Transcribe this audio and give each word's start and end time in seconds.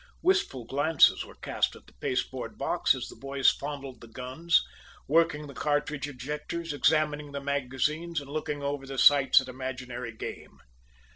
Wistful 0.23 0.65
glances 0.65 1.23
were 1.23 1.35
cast 1.35 1.75
at 1.75 1.85
the 1.85 1.93
pasteboard 1.93 2.57
box, 2.57 2.95
as 2.95 3.07
the 3.07 3.15
boys 3.15 3.51
fondled 3.51 4.01
the 4.01 4.07
guns, 4.07 4.65
worked 5.07 5.33
the 5.45 5.53
cartridge 5.53 6.07
ejectors, 6.07 6.73
examined 6.73 7.35
the 7.35 7.39
magazines 7.39 8.19
and 8.19 8.27
looked 8.27 8.49
over 8.49 8.87
the 8.87 8.97
sights 8.97 9.41
at 9.41 9.47
imaginary 9.47 10.17
game. 10.17 10.57